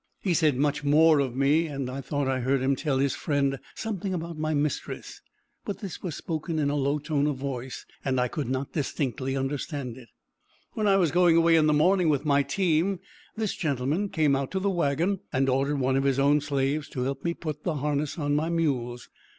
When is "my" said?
4.35-4.55, 12.25-12.41, 18.35-18.49